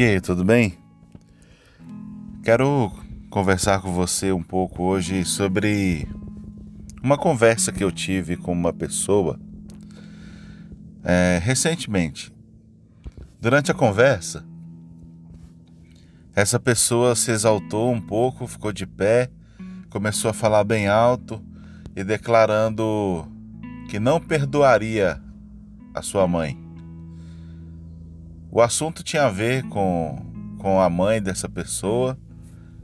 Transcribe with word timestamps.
E 0.00 0.02
aí, 0.02 0.18
tudo 0.18 0.42
bem? 0.42 0.78
Quero 2.42 2.90
conversar 3.28 3.82
com 3.82 3.92
você 3.92 4.32
um 4.32 4.42
pouco 4.42 4.82
hoje 4.82 5.26
sobre 5.26 6.08
uma 7.02 7.18
conversa 7.18 7.70
que 7.70 7.84
eu 7.84 7.92
tive 7.92 8.34
com 8.34 8.50
uma 8.50 8.72
pessoa 8.72 9.38
é, 11.04 11.38
recentemente. 11.42 12.32
Durante 13.38 13.70
a 13.70 13.74
conversa, 13.74 14.42
essa 16.34 16.58
pessoa 16.58 17.14
se 17.14 17.30
exaltou 17.30 17.92
um 17.92 18.00
pouco, 18.00 18.46
ficou 18.46 18.72
de 18.72 18.86
pé, 18.86 19.28
começou 19.90 20.30
a 20.30 20.32
falar 20.32 20.64
bem 20.64 20.88
alto 20.88 21.44
e 21.94 22.02
declarando 22.02 23.30
que 23.90 24.00
não 24.00 24.18
perdoaria 24.18 25.20
a 25.92 26.00
sua 26.00 26.26
mãe. 26.26 26.59
O 28.52 28.60
assunto 28.60 29.04
tinha 29.04 29.26
a 29.26 29.30
ver 29.30 29.62
com, 29.68 30.18
com 30.58 30.80
a 30.80 30.90
mãe 30.90 31.22
dessa 31.22 31.48
pessoa 31.48 32.18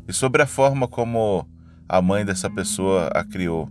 e 0.07 0.13
sobre 0.13 0.41
a 0.41 0.47
forma 0.47 0.87
como 0.87 1.45
a 1.89 2.01
mãe 2.01 2.25
dessa 2.25 2.49
pessoa 2.49 3.09
a 3.09 3.25
criou. 3.25 3.69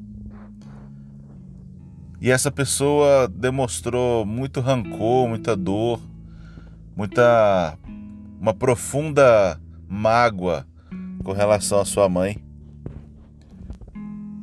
E 2.19 2.29
essa 2.29 2.51
pessoa 2.51 3.29
demonstrou 3.29 4.25
muito 4.25 4.59
rancor, 4.59 5.29
muita 5.29 5.55
dor, 5.55 6.01
muita 6.95 7.77
uma 8.41 8.53
profunda 8.53 9.57
mágoa 9.87 10.67
com 11.23 11.31
relação 11.31 11.79
à 11.79 11.85
sua 11.85 12.09
mãe. 12.09 12.43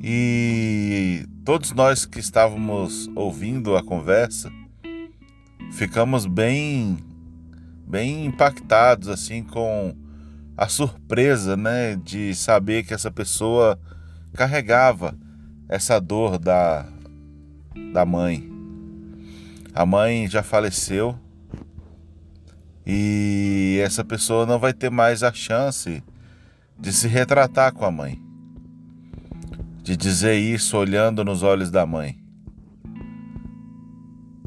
E 0.02 1.26
todos 1.44 1.72
nós 1.72 2.06
que 2.06 2.18
estávamos 2.18 3.10
ouvindo 3.14 3.76
a 3.76 3.82
conversa 3.82 4.50
ficamos 5.72 6.24
bem 6.26 7.11
bem 7.86 8.26
impactados 8.26 9.08
assim 9.08 9.42
com 9.42 9.94
a 10.56 10.68
surpresa, 10.68 11.56
né, 11.56 11.96
de 11.96 12.34
saber 12.34 12.84
que 12.84 12.94
essa 12.94 13.10
pessoa 13.10 13.78
carregava 14.34 15.16
essa 15.68 15.98
dor 16.00 16.38
da 16.38 16.86
da 17.92 18.04
mãe. 18.04 18.50
A 19.74 19.86
mãe 19.86 20.28
já 20.28 20.42
faleceu 20.42 21.18
e 22.86 23.80
essa 23.82 24.04
pessoa 24.04 24.44
não 24.44 24.58
vai 24.58 24.72
ter 24.72 24.90
mais 24.90 25.22
a 25.22 25.32
chance 25.32 26.02
de 26.78 26.92
se 26.92 27.08
retratar 27.08 27.72
com 27.72 27.84
a 27.84 27.90
mãe. 27.90 28.20
De 29.82 29.96
dizer 29.96 30.34
isso 30.34 30.76
olhando 30.76 31.24
nos 31.24 31.42
olhos 31.42 31.70
da 31.70 31.86
mãe. 31.86 32.18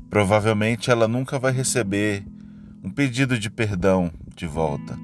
Provavelmente 0.10 0.92
ela 0.92 1.08
nunca 1.08 1.40
vai 1.40 1.52
receber 1.52 2.26
um 2.86 2.90
pedido 2.92 3.40
de 3.40 3.50
perdão 3.50 4.12
de 4.36 4.46
volta. 4.46 4.96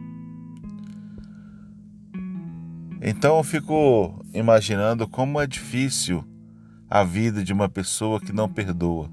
Então 3.02 3.38
eu 3.38 3.44
fico 3.44 4.24
imaginando 4.36 5.08
como 5.08 5.42
é 5.42 5.48
difícil 5.48 6.24
a 6.88 7.04
vida 7.04 7.44
de 7.44 7.52
uma 7.52 7.68
pessoa 7.68 8.22
que 8.22 8.32
não 8.32 8.48
perdoa. 8.48 9.10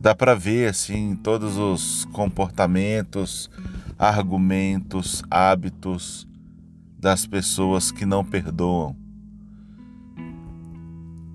Dá 0.00 0.16
para 0.16 0.34
ver 0.34 0.68
assim 0.68 1.14
todos 1.14 1.56
os 1.58 2.04
comportamentos, 2.06 3.48
argumentos, 3.96 5.22
hábitos 5.30 6.26
das 6.98 7.24
pessoas 7.24 7.92
que 7.92 8.04
não 8.04 8.24
perdoam. 8.24 8.96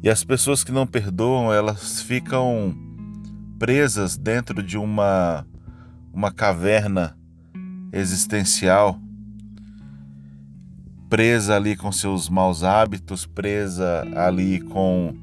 E 0.04 0.10
as 0.10 0.22
pessoas 0.26 0.66
que 0.66 0.72
não 0.74 0.86
perdoam, 0.86 1.54
elas 1.54 2.02
ficam 2.02 2.76
presas 3.58 4.18
dentro 4.18 4.62
de 4.62 4.78
uma 4.78 5.48
uma 6.18 6.32
caverna 6.32 7.16
existencial, 7.94 9.00
presa 11.08 11.56
ali 11.56 11.78
com 11.78 11.92
seus 11.92 12.28
maus 12.28 12.64
hábitos, 12.64 13.28
presa 13.28 14.04
ali 14.16 14.60
com 14.60 15.16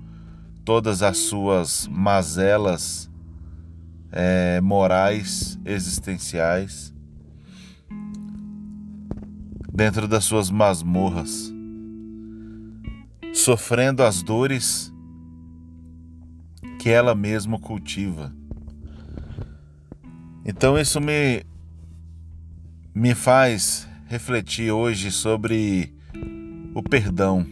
todas 0.64 1.02
as 1.02 1.16
suas 1.16 1.88
mazelas 1.88 3.10
é, 4.12 4.60
morais, 4.60 5.58
existenciais, 5.64 6.94
dentro 9.72 10.06
das 10.06 10.22
suas 10.22 10.48
masmorras, 10.48 11.52
sofrendo 13.32 14.04
as 14.04 14.22
dores 14.22 14.94
que 16.78 16.88
ela 16.88 17.16
mesma 17.16 17.58
cultiva. 17.58 18.32
Então 20.44 20.78
isso 20.78 21.00
me 21.00 21.42
me 22.94 23.14
faz 23.14 23.88
refletir 24.06 24.70
hoje 24.70 25.10
sobre 25.10 25.92
o 26.74 26.82
perdão. 26.82 27.46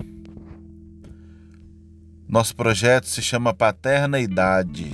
Nosso 2.28 2.54
projeto 2.54 3.06
se 3.06 3.22
chama 3.22 3.54
Paterna 3.54 4.20
Idade. 4.20 4.92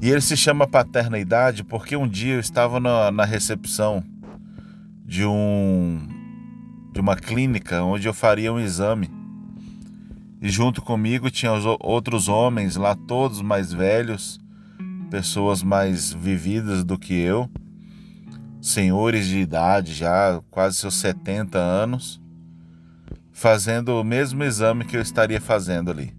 E 0.00 0.08
ele 0.08 0.22
se 0.22 0.36
chama 0.36 0.66
Paterna 0.66 1.18
Idade 1.18 1.62
porque 1.62 1.94
um 1.94 2.08
dia 2.08 2.34
eu 2.34 2.40
estava 2.40 2.80
na, 2.80 3.10
na 3.10 3.24
recepção 3.24 4.02
de 5.04 5.24
um 5.26 5.98
de 6.92 7.00
uma 7.00 7.14
clínica 7.14 7.82
onde 7.82 8.08
eu 8.08 8.14
faria 8.14 8.52
um 8.52 8.58
exame. 8.58 9.10
E 10.40 10.48
junto 10.48 10.80
comigo 10.80 11.30
tinha 11.30 11.52
os 11.52 11.64
outros 11.78 12.26
homens 12.26 12.76
lá, 12.76 12.94
todos 12.94 13.42
mais 13.42 13.70
velhos, 13.70 14.40
pessoas 15.10 15.62
mais 15.62 16.12
vividas 16.12 16.84
do 16.84 16.96
que 16.96 17.14
eu, 17.14 17.50
senhores 18.62 19.26
de 19.26 19.38
idade 19.38 19.92
já, 19.92 20.40
quase 20.50 20.76
seus 20.76 20.94
70 20.94 21.58
anos, 21.58 22.20
fazendo 23.32 24.00
o 24.00 24.04
mesmo 24.04 24.44
exame 24.44 24.84
que 24.84 24.96
eu 24.96 25.00
estaria 25.00 25.40
fazendo 25.40 25.90
ali. 25.90 26.14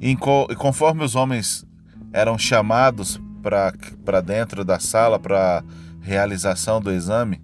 E 0.00 0.14
conforme 0.56 1.02
os 1.02 1.16
homens 1.16 1.64
eram 2.12 2.38
chamados 2.38 3.20
para 3.42 4.20
dentro 4.20 4.64
da 4.64 4.78
sala 4.78 5.18
para 5.18 5.64
realização 6.00 6.80
do 6.80 6.92
exame, 6.92 7.42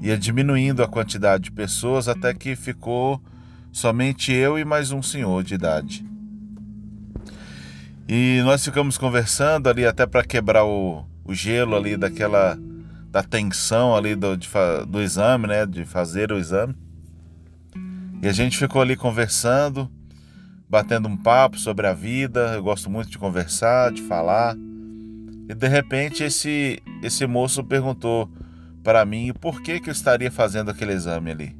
ia 0.00 0.16
diminuindo 0.16 0.82
a 0.82 0.88
quantidade 0.88 1.44
de 1.44 1.52
pessoas 1.52 2.08
até 2.08 2.32
que 2.32 2.56
ficou 2.56 3.20
somente 3.70 4.32
eu 4.32 4.58
e 4.58 4.64
mais 4.64 4.90
um 4.90 5.02
senhor 5.02 5.44
de 5.44 5.54
idade. 5.54 6.15
E 8.08 8.40
nós 8.44 8.64
ficamos 8.64 8.96
conversando 8.96 9.68
ali 9.68 9.84
até 9.84 10.06
para 10.06 10.22
quebrar 10.22 10.64
o, 10.64 11.04
o 11.24 11.34
gelo 11.34 11.74
ali 11.74 11.96
daquela 11.96 12.56
da 13.10 13.22
tensão 13.22 13.96
ali 13.96 14.14
do, 14.14 14.36
de, 14.36 14.48
do 14.86 15.00
exame, 15.00 15.48
né, 15.48 15.66
de 15.66 15.84
fazer 15.84 16.30
o 16.30 16.38
exame. 16.38 16.76
E 18.22 18.28
a 18.28 18.32
gente 18.32 18.56
ficou 18.58 18.80
ali 18.80 18.94
conversando, 18.94 19.90
batendo 20.68 21.08
um 21.08 21.16
papo 21.16 21.58
sobre 21.58 21.86
a 21.86 21.92
vida. 21.92 22.54
Eu 22.54 22.62
gosto 22.62 22.88
muito 22.88 23.10
de 23.10 23.18
conversar, 23.18 23.90
de 23.90 24.02
falar. 24.02 24.54
E 25.48 25.54
de 25.54 25.66
repente 25.66 26.22
esse 26.22 26.80
esse 27.02 27.26
moço 27.26 27.64
perguntou 27.64 28.30
para 28.84 29.04
mim 29.04 29.32
por 29.40 29.62
que 29.62 29.80
que 29.80 29.90
eu 29.90 29.92
estaria 29.92 30.30
fazendo 30.30 30.70
aquele 30.70 30.92
exame 30.92 31.30
ali. 31.32 31.56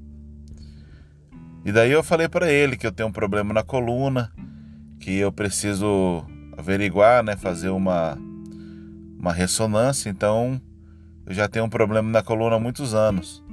E 1.64 1.72
daí 1.72 1.90
eu 1.90 2.04
falei 2.04 2.28
para 2.28 2.52
ele 2.52 2.76
que 2.76 2.86
eu 2.86 2.92
tenho 2.92 3.08
um 3.08 3.12
problema 3.12 3.52
na 3.52 3.64
coluna, 3.64 4.30
que 5.00 5.16
eu 5.16 5.32
preciso 5.32 6.24
averiguar, 6.56 7.22
né, 7.22 7.36
fazer 7.36 7.68
uma, 7.68 8.16
uma 9.18 9.32
ressonância, 9.32 10.08
então 10.08 10.60
eu 11.26 11.34
já 11.34 11.48
tenho 11.48 11.64
um 11.64 11.68
problema 11.68 12.08
na 12.08 12.22
coluna 12.22 12.56
há 12.56 12.60
muitos 12.60 12.94
anos. 12.94 13.44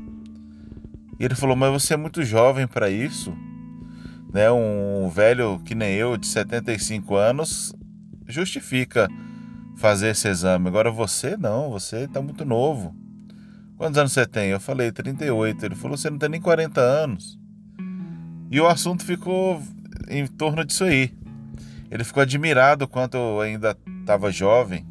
E 1.20 1.26
ele 1.26 1.36
falou: 1.36 1.56
Mas 1.56 1.72
você 1.72 1.94
é 1.94 1.98
muito 1.98 2.24
jovem 2.24 2.68
para 2.68 2.90
isso, 2.90 3.34
né? 4.32 4.52
Um 4.52 5.10
velho 5.10 5.60
que 5.66 5.74
nem 5.74 5.94
eu, 5.96 6.18
de 6.18 6.28
75 6.28 7.16
anos, 7.16 7.74
justifica 8.28 9.08
fazer 9.76 10.10
esse 10.10 10.28
exame. 10.28 10.68
Agora 10.68 10.92
você 10.92 11.36
não, 11.36 11.70
você 11.70 12.04
está 12.04 12.22
muito 12.22 12.46
novo. 12.46 12.96
Quantos 13.78 13.98
anos 13.98 14.14
você 14.14 14.26
tem? 14.26 14.50
Eu 14.50 14.60
falei 14.60 14.92
38. 14.92 15.66
Ele 15.66 15.76
falou: 15.76 15.98
Você 15.98 16.10
não 16.10 16.18
tem 16.18 16.30
nem 16.30 16.42
40 16.42 16.80
anos. 16.80 17.40
E 18.52 18.62
o 18.62 18.68
assunto 18.68 19.04
ficou 19.04 19.62
em 20.08 20.28
torno 20.28 20.64
disso 20.64 20.84
aí. 20.84 21.12
Ele 21.94 22.04
ficou 22.04 22.24
admirado 22.24 22.88
quanto 22.88 23.18
eu 23.18 23.40
ainda 23.40 23.78
estava 24.02 24.32
jovem 24.32 24.84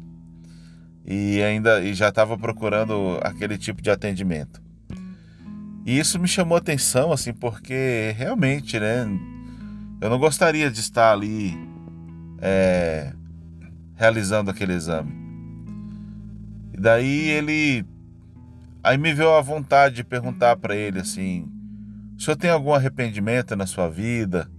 e 1.05 1.43
ainda 1.43 1.81
e 1.81 1.93
já 1.93 2.07
estava 2.07 2.37
procurando 2.37 3.19
aquele 3.21 3.57
tipo 3.57 3.81
de 3.81 3.91
atendimento. 3.91 4.63
E 5.85 5.99
isso 5.99 6.17
me 6.17 6.29
chamou 6.29 6.57
atenção 6.57 7.11
assim, 7.11 7.33
porque 7.33 8.15
realmente, 8.15 8.79
né, 8.79 9.05
eu 9.99 10.09
não 10.09 10.17
gostaria 10.17 10.71
de 10.71 10.79
estar 10.79 11.11
ali 11.11 11.53
é, 12.39 13.11
realizando 13.95 14.49
aquele 14.49 14.71
exame. 14.71 15.11
E 16.73 16.79
daí 16.79 17.31
ele 17.31 17.85
aí 18.81 18.97
me 18.97 19.13
veio 19.13 19.31
a 19.31 19.41
vontade 19.41 19.95
de 19.95 20.05
perguntar 20.05 20.55
para 20.55 20.73
ele 20.73 21.01
assim: 21.01 21.51
o 22.17 22.21
senhor 22.21 22.37
tem 22.37 22.49
algum 22.49 22.73
arrependimento 22.73 23.57
na 23.57 23.65
sua 23.65 23.89
vida? 23.89 24.49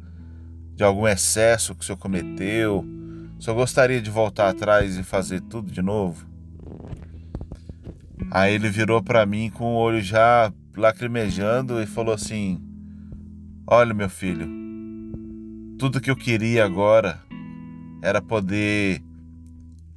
De 0.74 0.82
algum 0.82 1.06
excesso 1.06 1.74
que 1.74 1.82
o 1.82 1.84
senhor 1.84 1.98
cometeu, 1.98 2.84
Só 3.38 3.52
gostaria 3.52 4.00
de 4.00 4.10
voltar 4.10 4.48
atrás 4.48 4.96
e 4.96 5.02
fazer 5.02 5.40
tudo 5.42 5.70
de 5.70 5.82
novo. 5.82 6.26
Aí 8.30 8.54
ele 8.54 8.70
virou 8.70 9.02
para 9.02 9.26
mim 9.26 9.50
com 9.50 9.74
o 9.74 9.76
olho 9.76 10.00
já 10.00 10.52
lacrimejando 10.76 11.80
e 11.82 11.86
falou 11.86 12.14
assim: 12.14 12.60
Olha, 13.66 13.92
meu 13.92 14.08
filho, 14.08 14.48
tudo 15.78 16.00
que 16.00 16.10
eu 16.10 16.16
queria 16.16 16.64
agora 16.64 17.20
era 18.02 18.22
poder 18.22 19.02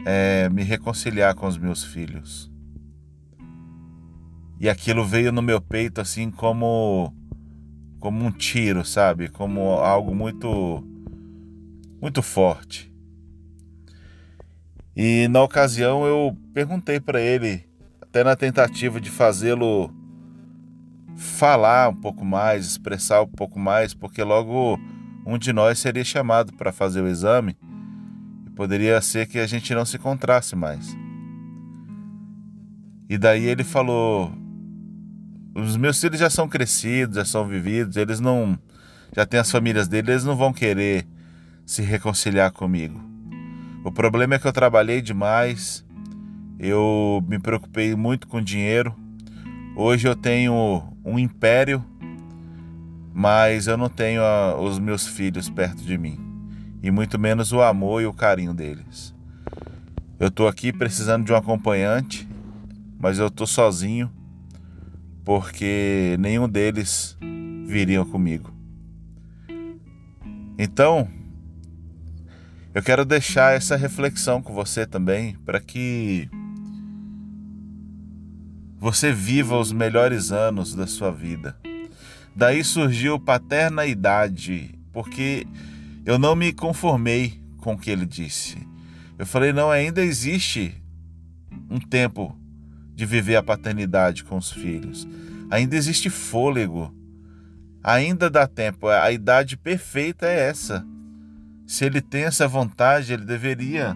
é, 0.06 0.50
me 0.50 0.64
reconciliar 0.64 1.36
com 1.36 1.48
os 1.48 1.58
meus 1.58 1.84
filhos. 1.84 2.52
E 4.60 4.68
aquilo 4.68 5.06
veio 5.06 5.32
no 5.32 5.42
meu 5.42 5.62
peito 5.62 6.02
assim 6.02 6.32
como 6.32 7.14
como 8.00 8.24
um 8.24 8.32
tiro, 8.32 8.86
sabe? 8.86 9.28
Como 9.28 9.72
algo 9.72 10.14
muito 10.14 10.84
muito 12.02 12.22
forte. 12.22 12.92
E 14.96 15.28
na 15.28 15.44
ocasião 15.44 16.06
eu 16.06 16.36
perguntei 16.54 17.00
para 17.00 17.22
ele, 17.22 17.64
até 18.02 18.24
na 18.24 18.36
tentativa 18.36 19.00
de 19.00 19.10
fazê-lo 19.10 19.92
falar 21.16 21.90
um 21.90 21.96
pouco 21.96 22.24
mais, 22.24 22.66
expressar 22.66 23.22
um 23.24 23.28
pouco 23.28 23.60
mais, 23.60 23.94
porque 23.94 24.24
logo 24.24 24.80
um 25.26 25.38
de 25.38 25.52
nós 25.52 25.80
seria 25.80 26.04
chamado 26.04 26.54
para 26.54 26.72
fazer 26.72 27.02
o 27.02 27.08
exame 27.08 27.58
e 28.46 28.50
poderia 28.52 29.02
ser 29.02 29.28
que 29.28 29.40
a 29.40 29.48
gente 29.48 29.74
não 29.74 29.86
se 29.86 29.98
encontrasse 29.98 30.56
mais. 30.56 30.96
E 33.10 33.18
daí 33.18 33.46
ele 33.46 33.64
falou: 33.64 34.32
os 35.57 35.75
meus 35.75 36.00
filhos 36.00 36.19
já 36.19 36.30
são 36.30 36.48
crescidos, 36.48 37.15
já 37.15 37.25
são 37.25 37.48
vividos, 37.48 37.98
eles 37.98 38.19
não. 38.19 38.57
Já 39.15 39.25
têm 39.25 39.39
as 39.39 39.50
famílias 39.50 39.88
deles, 39.88 40.09
eles 40.09 40.24
não 40.24 40.36
vão 40.36 40.54
querer 40.54 41.07
se 41.65 41.81
reconciliar 41.81 42.51
comigo. 42.51 43.01
O 43.83 43.92
problema 43.92 44.36
é 44.36 44.39
que 44.39 44.48
eu 44.48 44.54
trabalhei 44.54 45.01
demais, 45.01 45.83
eu 46.59 47.24
me 47.27 47.39
preocupei 47.39 47.95
muito 47.95 48.27
com 48.27 48.42
dinheiro. 48.42 48.95
Hoje 49.75 50.07
eu 50.07 50.15
tenho 50.15 50.94
um 51.04 51.18
império, 51.18 51.83
mas 53.13 53.65
eu 53.65 53.77
não 53.77 53.89
tenho 53.89 54.21
a, 54.21 54.59
os 54.59 54.77
meus 54.77 55.07
filhos 55.07 55.50
perto 55.50 55.81
de 55.83 55.98
mim, 55.98 56.19
e 56.83 56.92
muito 56.92 57.18
menos 57.18 57.51
o 57.51 57.62
amor 57.62 58.01
e 58.01 58.06
o 58.06 58.13
carinho 58.13 58.54
deles. 58.54 59.15
Eu 60.19 60.27
estou 60.27 60.48
aqui 60.48 60.71
precisando 60.71 61.25
de 61.25 61.33
um 61.33 61.36
acompanhante, 61.36 62.27
mas 63.00 63.18
eu 63.18 63.27
estou 63.27 63.48
sozinho 63.48 64.12
porque 65.28 66.16
nenhum 66.22 66.48
deles 66.48 67.18
viriam 67.68 68.06
comigo. 68.06 68.50
Então, 70.58 71.06
eu 72.74 72.82
quero 72.82 73.04
deixar 73.04 73.54
essa 73.54 73.76
reflexão 73.76 74.42
com 74.42 74.54
você 74.54 74.88
também, 74.88 75.36
para 75.46 75.60
que 75.60 76.30
você 78.80 79.12
viva 79.12 79.60
os 79.60 79.74
melhores 79.74 80.32
anos 80.32 80.74
da 80.74 80.88
sua 80.88 81.12
vida. 81.12 81.58
Daí 82.34 82.64
surgiu 82.64 83.20
paternaidade, 83.20 84.80
porque 84.94 85.46
eu 86.06 86.18
não 86.18 86.38
me 86.38 86.54
conformei 86.54 87.42
com 87.58 87.74
o 87.74 87.78
que 87.78 87.92
ele 87.92 88.06
disse. 88.06 88.66
Eu 89.20 89.26
falei, 89.26 89.52
não, 89.52 89.70
ainda 89.70 90.02
existe 90.02 90.82
um 91.70 91.82
tempo 91.82 92.34
de 92.98 93.06
viver 93.06 93.36
a 93.36 93.44
paternidade 93.44 94.24
com 94.24 94.38
os 94.38 94.52
filhos. 94.52 95.08
Ainda 95.52 95.76
existe 95.76 96.10
fôlego. 96.10 96.92
Ainda 97.84 98.28
dá 98.28 98.48
tempo. 98.48 98.88
A 98.88 99.12
idade 99.12 99.56
perfeita 99.56 100.26
é 100.26 100.50
essa. 100.50 100.84
Se 101.68 101.86
ele 101.86 102.02
tem 102.02 102.24
essa 102.24 102.48
vontade, 102.48 103.14
ele 103.14 103.24
deveria 103.24 103.96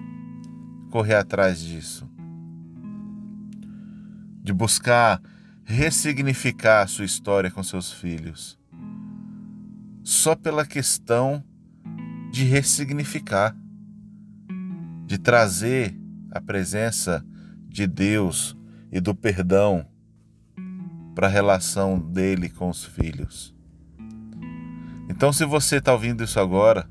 correr 0.91 1.15
atrás 1.15 1.59
disso. 1.59 2.07
De 4.43 4.53
buscar 4.53 5.19
ressignificar 5.63 6.83
a 6.83 6.87
sua 6.87 7.05
história 7.05 7.49
com 7.49 7.63
seus 7.63 7.91
filhos. 7.91 8.55
Só 10.03 10.35
pela 10.35 10.63
questão 10.63 11.43
de 12.31 12.43
ressignificar, 12.43 13.57
de 15.07 15.17
trazer 15.17 15.97
a 16.31 16.39
presença 16.39 17.25
de 17.67 17.87
Deus 17.87 18.55
e 18.91 18.99
do 18.99 19.15
perdão 19.15 19.85
para 21.15 21.27
a 21.27 21.29
relação 21.29 21.99
dele 21.99 22.49
com 22.49 22.69
os 22.69 22.83
filhos. 22.83 23.55
Então, 25.09 25.31
se 25.31 25.45
você 25.45 25.77
está 25.77 25.93
ouvindo 25.93 26.23
isso 26.23 26.39
agora 26.39 26.89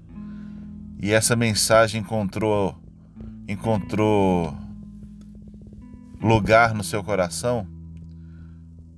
e 0.98 1.10
essa 1.12 1.34
mensagem 1.34 2.00
encontrou 2.00 2.76
encontrou 3.48 4.56
lugar 6.20 6.72
no 6.74 6.84
seu 6.84 7.02
coração, 7.02 7.66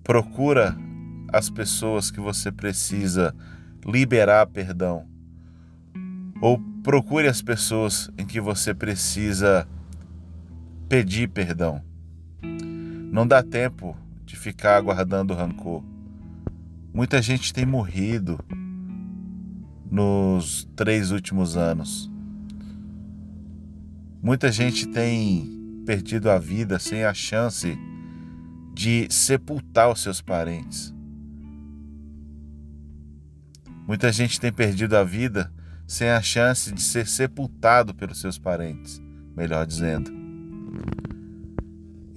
procura 0.04 0.76
as 1.32 1.48
pessoas 1.48 2.10
que 2.10 2.20
você 2.20 2.52
precisa 2.52 3.34
liberar 3.86 4.46
perdão. 4.48 5.06
Ou 6.40 6.60
procure 6.82 7.28
as 7.28 7.40
pessoas 7.40 8.10
em 8.18 8.26
que 8.26 8.40
você 8.40 8.74
precisa 8.74 9.66
pedir 10.88 11.28
perdão. 11.28 11.82
Não 13.12 13.26
dá 13.26 13.42
tempo 13.42 13.94
de 14.24 14.36
ficar 14.36 14.80
guardando 14.80 15.34
rancor. 15.34 15.84
Muita 16.94 17.20
gente 17.20 17.52
tem 17.52 17.66
morrido 17.66 18.42
nos 19.90 20.66
três 20.74 21.10
últimos 21.10 21.54
anos. 21.54 22.10
Muita 24.22 24.50
gente 24.50 24.86
tem 24.86 25.82
perdido 25.84 26.30
a 26.30 26.38
vida 26.38 26.78
sem 26.78 27.04
a 27.04 27.12
chance 27.12 27.76
de 28.72 29.06
sepultar 29.10 29.90
os 29.90 30.00
seus 30.00 30.22
parentes. 30.22 30.94
Muita 33.86 34.10
gente 34.10 34.40
tem 34.40 34.50
perdido 34.50 34.96
a 34.96 35.04
vida 35.04 35.52
sem 35.86 36.08
a 36.08 36.22
chance 36.22 36.72
de 36.72 36.80
ser 36.80 37.06
sepultado 37.06 37.94
pelos 37.94 38.18
seus 38.18 38.38
parentes, 38.38 39.02
melhor 39.36 39.66
dizendo. 39.66 40.10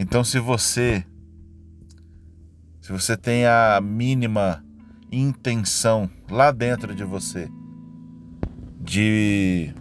Então, 0.07 0.23
se 0.23 0.37
você 0.37 1.03
se 2.79 2.91
você 2.91 3.17
tem 3.17 3.47
a 3.47 3.81
mínima 3.81 4.63
intenção 5.11 6.07
lá 6.29 6.51
dentro 6.51 6.93
de 6.93 7.03
você 7.03 7.49
de 8.79 9.73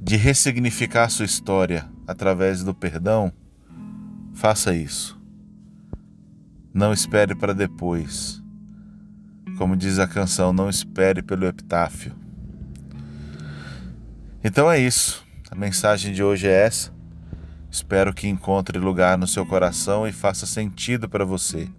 de 0.00 0.16
ressignificar 0.16 1.04
a 1.04 1.08
sua 1.08 1.24
história 1.24 1.88
através 2.04 2.64
do 2.64 2.74
perdão, 2.74 3.32
faça 4.34 4.74
isso. 4.74 5.16
Não 6.74 6.92
espere 6.92 7.36
para 7.36 7.54
depois. 7.54 8.42
Como 9.56 9.76
diz 9.76 10.00
a 10.00 10.08
canção, 10.08 10.52
não 10.52 10.68
espere 10.68 11.22
pelo 11.22 11.46
epitáfio. 11.46 12.12
Então 14.42 14.68
é 14.68 14.80
isso. 14.80 15.24
A 15.48 15.54
mensagem 15.54 16.12
de 16.12 16.20
hoje 16.20 16.48
é 16.48 16.66
essa. 16.66 17.01
Espero 17.72 18.12
que 18.12 18.28
encontre 18.28 18.78
lugar 18.78 19.16
no 19.16 19.26
seu 19.26 19.46
coração 19.46 20.06
e 20.06 20.12
faça 20.12 20.44
sentido 20.44 21.08
para 21.08 21.24
você. 21.24 21.70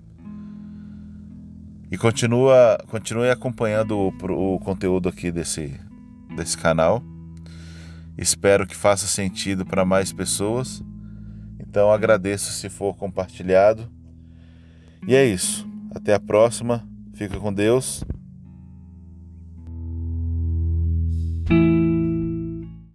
E 1.92 1.96
continua, 2.00 2.80
continue 2.88 3.30
acompanhando 3.30 3.96
o, 3.96 4.56
o 4.56 4.60
conteúdo 4.60 5.08
aqui 5.08 5.32
desse, 5.32 5.80
desse 6.36 6.58
canal. 6.58 7.04
Espero 8.18 8.66
que 8.66 8.76
faça 8.76 9.06
sentido 9.06 9.68
para 9.68 9.86
mais 9.86 10.12
pessoas. 10.12 10.84
Então 11.60 11.92
agradeço 11.92 12.52
se 12.54 12.70
for 12.70 12.96
compartilhado. 12.96 13.88
E 15.08 15.14
é 15.14 15.24
isso. 15.24 15.70
Até 15.94 16.16
a 16.16 16.20
próxima. 16.20 16.84
Fica 17.14 17.40
com 17.40 17.54
Deus 17.54 18.04